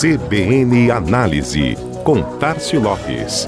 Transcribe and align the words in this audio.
CBN 0.00 0.90
Análise, 0.90 1.76
com 2.04 2.22
Tarcio 2.38 2.80
Lopes. 2.80 3.44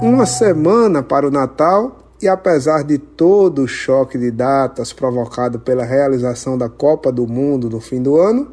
Uma 0.00 0.24
semana 0.24 1.02
para 1.02 1.26
o 1.26 1.32
Natal 1.32 2.12
e 2.22 2.28
apesar 2.28 2.84
de 2.84 2.96
todo 2.96 3.62
o 3.62 3.66
choque 3.66 4.16
de 4.16 4.30
datas 4.30 4.92
provocado 4.92 5.58
pela 5.58 5.84
realização 5.84 6.56
da 6.56 6.68
Copa 6.68 7.10
do 7.10 7.26
Mundo 7.26 7.68
no 7.68 7.80
fim 7.80 8.00
do 8.00 8.20
ano, 8.20 8.52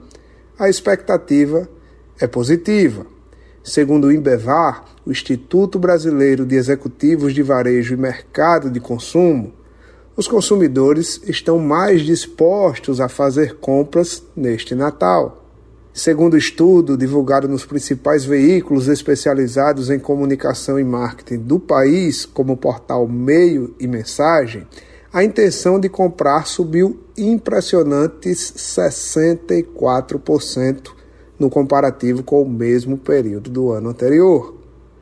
a 0.57 0.67
expectativa 0.67 1.69
é 2.19 2.25
positiva. 2.25 3.12
Segundo 3.63 4.07
o 4.07 4.11
INBEVAR, 4.11 4.83
o 5.05 5.11
Instituto 5.11 5.79
Brasileiro 5.79 6.45
de 6.45 6.55
Executivos 6.55 7.33
de 7.33 7.41
Varejo 7.41 7.93
e 7.93 7.97
Mercado 7.97 8.69
de 8.69 8.81
Consumo, 8.81 9.53
os 10.17 10.27
consumidores 10.27 11.21
estão 11.25 11.57
mais 11.57 12.01
dispostos 12.01 12.99
a 12.99 13.07
fazer 13.07 13.55
compras 13.55 14.21
neste 14.35 14.75
Natal. 14.75 15.47
Segundo 15.93 16.35
estudo 16.35 16.97
divulgado 16.97 17.47
nos 17.47 17.65
principais 17.65 18.25
veículos 18.25 18.89
especializados 18.89 19.89
em 19.89 19.97
comunicação 19.97 20.77
e 20.77 20.83
marketing 20.83 21.37
do 21.37 21.57
país, 21.57 22.25
como 22.25 22.51
o 22.53 22.57
portal 22.57 23.07
Meio 23.07 23.73
e 23.79 23.87
Mensagem, 23.87 24.67
a 25.13 25.23
intenção 25.23 25.79
de 25.79 25.87
comprar 25.87 26.47
subiu 26.47 26.99
impressionantes 27.17 28.51
64% 28.57 31.02
no 31.39 31.49
comparativo 31.49 32.23
com 32.23 32.41
o 32.41 32.49
mesmo 32.49 32.97
período 32.97 33.49
do 33.49 33.71
ano 33.71 33.89
anterior. 33.89 34.55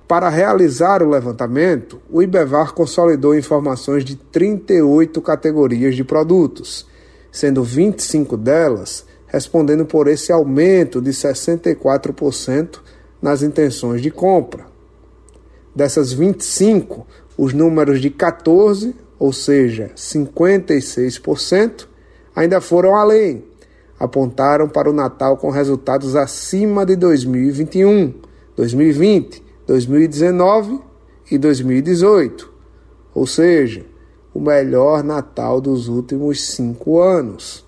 Para 0.08 0.30
realizar 0.30 1.02
o 1.02 1.10
levantamento, 1.10 2.02
o 2.10 2.22
IBEVAR 2.22 2.74
consolidou 2.74 3.36
informações 3.36 4.04
de 4.04 4.16
38 4.16 5.22
categorias 5.22 5.96
de 5.96 6.04
produtos, 6.04 6.86
sendo 7.32 7.64
25 7.64 8.36
delas 8.36 9.06
respondendo 9.32 9.86
por 9.86 10.10
esse 10.10 10.30
aumento 10.30 11.02
de 11.02 11.12
64% 11.12 12.80
nas 13.22 13.42
intenções 13.42 14.02
de 14.02 14.12
compra. 14.12 14.66
Dessas 15.74 16.12
25, 16.12 17.08
os 17.38 17.54
números 17.54 18.02
de 18.02 18.10
14, 18.10 18.94
ou 19.18 19.32
seja, 19.32 19.90
56%, 19.96 21.88
ainda 22.36 22.60
foram 22.60 22.94
além, 22.94 23.46
apontaram 24.02 24.68
para 24.68 24.90
o 24.90 24.94
Natal 24.94 25.38
com 25.38 25.52
resultados 25.52 26.16
acima 26.16 26.84
de 26.84 26.96
2021, 26.96 28.16
2020, 28.56 29.44
2019 29.68 30.80
e 31.30 31.38
2018, 31.38 32.52
ou 33.14 33.28
seja, 33.28 33.86
o 34.34 34.40
melhor 34.40 35.04
Natal 35.04 35.62
dos 35.62 35.88
últimos 35.88 36.42
cinco 36.42 37.00
anos. 37.00 37.64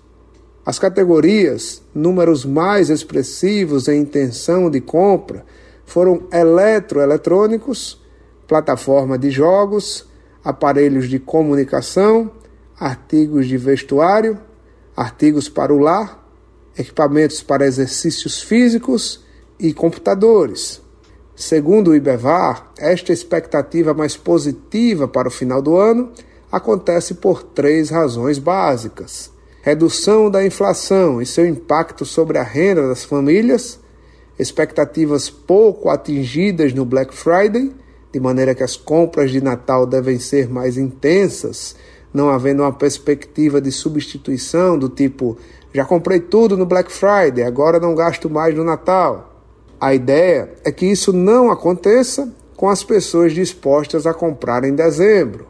As 0.66 0.76
categorias, 0.76 1.80
números 1.94 2.44
mais 2.44 2.90
expressivos 2.90 3.86
em 3.86 4.00
intenção 4.00 4.68
de 4.68 4.80
compra, 4.80 5.46
foram 5.86 6.24
eletroeletrônicos, 6.32 8.02
plataforma 8.48 9.16
de 9.16 9.30
jogos, 9.30 10.04
aparelhos 10.42 11.08
de 11.08 11.20
comunicação, 11.20 12.28
artigos 12.76 13.46
de 13.46 13.56
vestuário, 13.56 14.36
artigos 14.96 15.48
para 15.48 15.72
o 15.72 15.78
lar, 15.78 16.23
equipamentos 16.76 17.42
para 17.42 17.66
exercícios 17.66 18.42
físicos 18.42 19.24
e 19.58 19.72
computadores. 19.72 20.82
Segundo 21.36 21.90
o 21.90 21.96
IBEVAR, 21.96 22.70
esta 22.78 23.12
expectativa 23.12 23.92
mais 23.92 24.16
positiva 24.16 25.08
para 25.08 25.28
o 25.28 25.32
final 25.32 25.60
do 25.60 25.76
ano 25.76 26.12
acontece 26.50 27.14
por 27.14 27.42
três 27.42 27.90
razões 27.90 28.38
básicas: 28.38 29.32
redução 29.62 30.30
da 30.30 30.44
inflação 30.44 31.20
e 31.20 31.26
seu 31.26 31.44
impacto 31.44 32.04
sobre 32.04 32.38
a 32.38 32.42
renda 32.42 32.86
das 32.86 33.04
famílias, 33.04 33.80
expectativas 34.38 35.28
pouco 35.28 35.88
atingidas 35.88 36.72
no 36.72 36.84
Black 36.84 37.12
Friday, 37.12 37.72
de 38.12 38.20
maneira 38.20 38.54
que 38.54 38.62
as 38.62 38.76
compras 38.76 39.32
de 39.32 39.40
Natal 39.40 39.86
devem 39.86 40.20
ser 40.20 40.48
mais 40.48 40.78
intensas, 40.78 41.74
não 42.14 42.30
havendo 42.30 42.62
uma 42.62 42.72
perspectiva 42.72 43.60
de 43.60 43.72
substituição 43.72 44.78
do 44.78 44.88
tipo 44.88 45.36
já 45.74 45.84
comprei 45.84 46.20
tudo 46.20 46.56
no 46.56 46.64
Black 46.64 46.92
Friday, 46.92 47.42
agora 47.42 47.80
não 47.80 47.96
gasto 47.96 48.30
mais 48.30 48.54
no 48.54 48.62
Natal. 48.62 49.42
A 49.80 49.92
ideia 49.92 50.54
é 50.64 50.70
que 50.70 50.86
isso 50.86 51.12
não 51.12 51.50
aconteça 51.50 52.32
com 52.56 52.68
as 52.68 52.84
pessoas 52.84 53.32
dispostas 53.32 54.06
a 54.06 54.14
comprar 54.14 54.62
em 54.62 54.72
dezembro. 54.72 55.48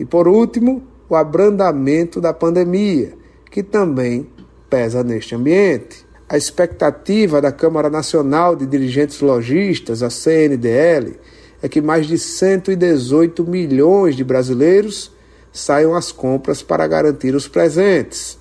E 0.00 0.06
por 0.06 0.26
último, 0.26 0.82
o 1.06 1.14
abrandamento 1.14 2.18
da 2.18 2.32
pandemia, 2.32 3.12
que 3.50 3.62
também 3.62 4.26
pesa 4.70 5.04
neste 5.04 5.34
ambiente. 5.34 6.06
A 6.26 6.38
expectativa 6.38 7.38
da 7.38 7.52
Câmara 7.52 7.90
Nacional 7.90 8.56
de 8.56 8.66
Dirigentes 8.66 9.20
Logistas, 9.20 10.02
a 10.02 10.08
CNDL, 10.08 11.18
é 11.62 11.68
que 11.68 11.82
mais 11.82 12.06
de 12.06 12.18
118 12.18 13.44
milhões 13.44 14.16
de 14.16 14.24
brasileiros 14.24 15.12
saiam 15.52 15.94
às 15.94 16.12
compras 16.12 16.62
para 16.62 16.86
garantir 16.86 17.34
os 17.34 17.48
presentes 17.48 18.38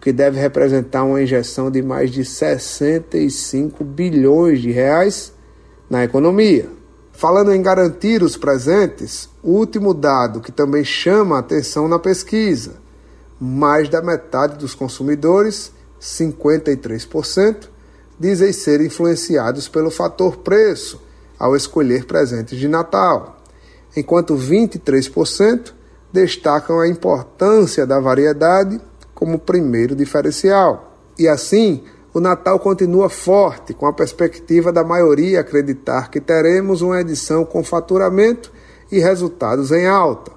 que 0.00 0.12
deve 0.12 0.38
representar 0.38 1.02
uma 1.02 1.20
injeção 1.20 1.68
de 1.68 1.82
mais 1.82 2.12
de 2.12 2.24
65 2.24 3.82
bilhões 3.82 4.60
de 4.60 4.70
reais 4.70 5.32
na 5.90 6.04
economia. 6.04 6.68
Falando 7.12 7.52
em 7.52 7.60
garantir 7.60 8.22
os 8.22 8.36
presentes, 8.36 9.28
o 9.42 9.50
último 9.50 9.92
dado 9.92 10.40
que 10.40 10.52
também 10.52 10.84
chama 10.84 11.36
a 11.36 11.40
atenção 11.40 11.88
na 11.88 11.98
pesquisa: 11.98 12.74
mais 13.40 13.88
da 13.88 14.00
metade 14.00 14.58
dos 14.58 14.74
consumidores, 14.74 15.72
53%, 16.00 17.68
dizem 18.16 18.52
ser 18.52 18.80
influenciados 18.80 19.66
pelo 19.66 19.90
fator 19.90 20.36
preço 20.36 21.02
ao 21.38 21.56
escolher 21.56 22.04
presentes 22.04 22.58
de 22.58 22.68
Natal, 22.68 23.42
enquanto 23.96 24.36
23% 24.36 25.72
destacam 26.16 26.80
a 26.80 26.88
importância 26.88 27.86
da 27.86 28.00
variedade 28.00 28.80
como 29.14 29.38
primeiro 29.38 29.94
diferencial. 29.94 30.96
E 31.18 31.28
assim, 31.28 31.84
o 32.14 32.20
Natal 32.20 32.58
continua 32.58 33.10
forte, 33.10 33.74
com 33.74 33.86
a 33.86 33.92
perspectiva 33.92 34.72
da 34.72 34.82
maioria 34.82 35.40
acreditar 35.40 36.10
que 36.10 36.18
teremos 36.18 36.80
uma 36.80 36.98
edição 36.98 37.44
com 37.44 37.62
faturamento 37.62 38.50
e 38.90 38.98
resultados 38.98 39.70
em 39.70 39.86
alta. 39.86 40.32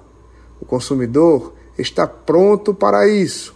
O 0.60 0.66
consumidor 0.66 1.54
está 1.78 2.06
pronto 2.06 2.74
para 2.74 3.08
isso. 3.08 3.54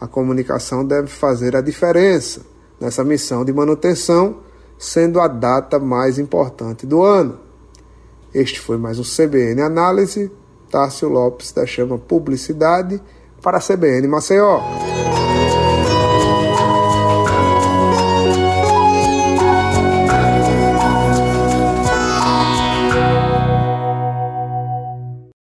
A 0.00 0.06
comunicação 0.06 0.84
deve 0.84 1.08
fazer 1.08 1.56
a 1.56 1.60
diferença 1.60 2.42
nessa 2.80 3.02
missão 3.02 3.44
de 3.44 3.52
manutenção, 3.52 4.36
sendo 4.78 5.18
a 5.18 5.26
data 5.26 5.80
mais 5.80 6.20
importante 6.20 6.86
do 6.86 7.02
ano. 7.02 7.40
Este 8.32 8.60
foi 8.60 8.76
mais 8.76 9.00
um 9.00 9.02
CBN 9.02 9.62
Análise. 9.62 10.30
Tássio 10.74 11.08
Lopes 11.08 11.52
da 11.52 11.64
Chama 11.64 11.96
Publicidade 11.96 13.00
para 13.40 13.58
a 13.58 13.60
CBN 13.60 14.08
Maceió. 14.08 14.83